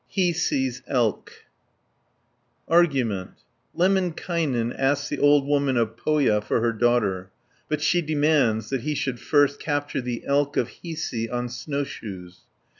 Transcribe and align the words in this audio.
HIISI'S 0.17 0.81
ELK 0.87 1.31
Argument 2.67 3.33
Lemminkainen 3.77 4.73
asks 4.75 5.09
the 5.09 5.19
old 5.19 5.45
woman 5.45 5.77
of 5.77 5.95
Pohja 5.95 6.43
for 6.43 6.59
her 6.59 6.73
daughter, 6.73 7.29
but 7.69 7.81
she 7.81 8.01
demands 8.01 8.71
that 8.71 8.81
he 8.81 8.95
should 8.95 9.19
first 9.19 9.59
capture 9.59 10.01
the 10.01 10.23
Elk 10.25 10.57
of 10.57 10.69
Hiisi 10.81 11.31
on 11.31 11.49
snowshoes 11.49 11.67
(1 12.33 12.33
30). 12.33 12.37